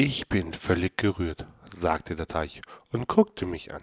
[0.00, 2.62] Ich bin völlig gerührt, sagte der Teich
[2.92, 3.82] und guckte mich an.